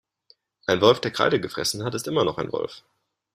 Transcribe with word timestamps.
Ein 0.65 0.81
Wolf, 0.81 0.99
der 0.99 1.11
Kreide 1.11 1.39
gefressen 1.39 1.83
hat, 1.83 1.93
ist 1.93 2.07
immer 2.07 2.25
noch 2.25 2.39
ein 2.39 2.51
Wolf. 2.51 2.83